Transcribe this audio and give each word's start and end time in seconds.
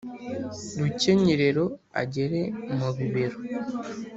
Rukenyerero 0.79 1.65
agere 2.01 2.41
mu 2.77 2.89
bibero 2.97 3.37